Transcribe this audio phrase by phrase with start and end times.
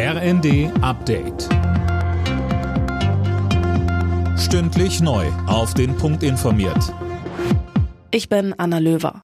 [0.00, 1.48] RND Update.
[4.38, 5.26] Stündlich neu.
[5.48, 6.94] Auf den Punkt informiert.
[8.12, 9.22] Ich bin Anna Löwer.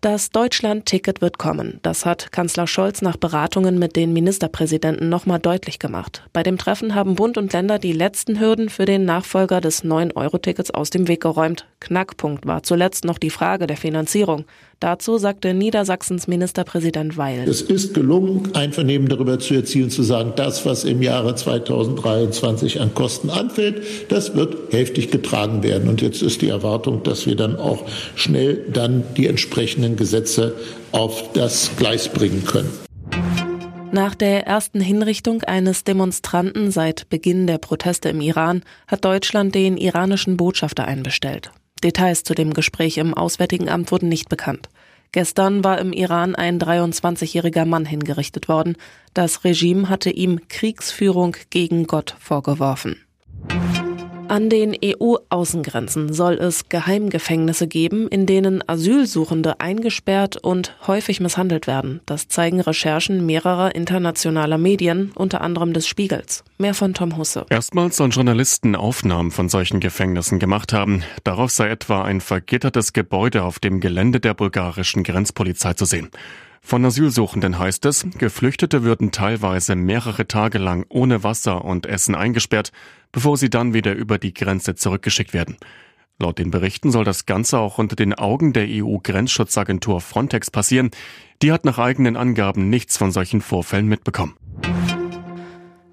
[0.00, 1.80] Das Deutschland-Ticket wird kommen.
[1.82, 6.22] Das hat Kanzler Scholz nach Beratungen mit den Ministerpräsidenten nochmal deutlich gemacht.
[6.32, 10.70] Bei dem Treffen haben Bund und Länder die letzten Hürden für den Nachfolger des 9-Euro-Tickets
[10.70, 11.66] aus dem Weg geräumt.
[11.80, 14.44] Knackpunkt war zuletzt noch die Frage der Finanzierung.
[14.78, 17.48] Dazu sagte Niedersachsens Ministerpräsident Weil.
[17.48, 22.92] Es ist gelungen, Einvernehmen darüber zu erzielen, zu sagen, das, was im Jahre 2023 an
[22.92, 25.88] Kosten anfällt, das wird hälftig getragen werden.
[25.88, 27.84] Und jetzt ist die Erwartung, dass wir dann auch
[28.16, 30.54] schnell dann die entsprechenden Gesetze
[30.92, 32.70] auf das Gleis bringen können.
[33.92, 39.78] Nach der ersten Hinrichtung eines Demonstranten seit Beginn der Proteste im Iran hat Deutschland den
[39.78, 41.50] iranischen Botschafter einbestellt.
[41.82, 44.68] Details zu dem Gespräch im Auswärtigen Amt wurden nicht bekannt.
[45.12, 48.76] Gestern war im Iran ein 23-jähriger Mann hingerichtet worden.
[49.14, 53.05] Das Regime hatte ihm Kriegsführung gegen Gott vorgeworfen.
[54.28, 62.00] An den EU-Außengrenzen soll es Geheimgefängnisse geben, in denen Asylsuchende eingesperrt und häufig misshandelt werden.
[62.06, 66.42] Das zeigen Recherchen mehrerer internationaler Medien, unter anderem des Spiegels.
[66.58, 67.46] Mehr von Tom Husse.
[67.50, 71.04] Erstmals sollen Journalisten Aufnahmen von solchen Gefängnissen gemacht haben.
[71.22, 76.10] Darauf sei etwa ein vergittertes Gebäude auf dem Gelände der bulgarischen Grenzpolizei zu sehen.
[76.66, 82.72] Von Asylsuchenden heißt es, Geflüchtete würden teilweise mehrere Tage lang ohne Wasser und Essen eingesperrt,
[83.16, 85.56] bevor sie dann wieder über die Grenze zurückgeschickt werden.
[86.18, 90.90] Laut den Berichten soll das Ganze auch unter den Augen der EU-Grenzschutzagentur Frontex passieren.
[91.40, 94.36] Die hat nach eigenen Angaben nichts von solchen Vorfällen mitbekommen.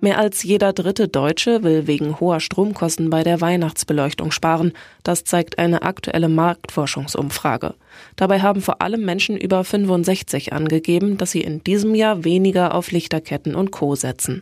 [0.01, 4.73] Mehr als jeder dritte Deutsche will wegen hoher Stromkosten bei der Weihnachtsbeleuchtung sparen.
[5.03, 7.75] Das zeigt eine aktuelle Marktforschungsumfrage.
[8.17, 12.91] Dabei haben vor allem Menschen über 65 angegeben, dass sie in diesem Jahr weniger auf
[12.91, 14.41] Lichterketten und Co setzen.